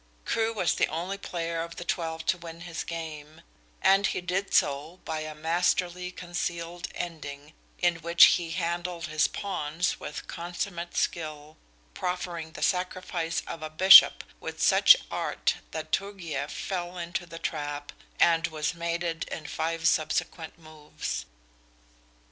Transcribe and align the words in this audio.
Crewe 0.25 0.51
was 0.51 0.73
the 0.73 0.87
only 0.87 1.19
player 1.19 1.61
of 1.61 1.75
the 1.75 1.83
twelve 1.85 2.25
to 2.25 2.37
win 2.39 2.61
his 2.61 2.83
game, 2.83 3.41
and 3.83 4.07
he 4.07 4.19
did 4.19 4.51
so 4.51 4.99
by 5.05 5.19
a 5.19 5.35
masterly 5.35 6.09
concealed 6.09 6.87
ending 6.95 7.53
in 7.77 7.97
which 7.97 8.23
he 8.37 8.49
handled 8.49 9.05
his 9.05 9.27
pawns 9.27 9.99
with 9.99 10.25
consummate 10.25 10.97
skill, 10.97 11.55
proffering 11.93 12.53
the 12.53 12.63
sacrifice 12.63 13.43
of 13.45 13.61
a 13.61 13.69
bishop 13.69 14.23
with 14.39 14.59
such 14.59 14.97
art 15.11 15.57
that 15.69 15.91
Turgieff 15.91 16.49
fell 16.49 16.97
into 16.97 17.27
the 17.27 17.37
trap, 17.37 17.91
and 18.19 18.47
was 18.47 18.73
mated 18.73 19.25
in 19.25 19.45
five 19.45 19.87
subsequent 19.87 20.57
moves. 20.57 21.27